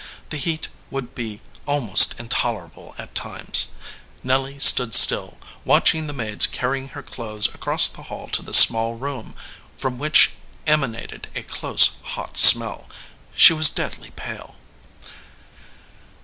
[0.31, 3.67] The heat would be almost intolerable at times.
[4.23, 8.95] Nelly stood still, watching the maids carrying her clothes across the hall to this small
[8.95, 9.35] room,
[9.77, 10.31] from which
[10.65, 12.89] emanated a close, hot smell.
[13.35, 14.55] She was deadly pale.